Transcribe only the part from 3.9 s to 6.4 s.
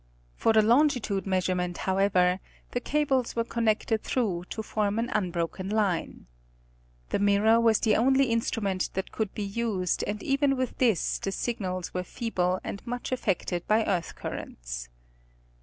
through to form an unbroken line.